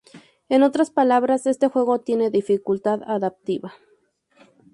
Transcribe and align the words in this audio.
En 0.49 0.63
otras 0.63 0.89
palabras, 0.89 1.45
este 1.45 1.67
juego 1.67 1.99
tiene 1.99 2.31
"dificultad 2.31 3.01
adaptativa". 3.05 3.71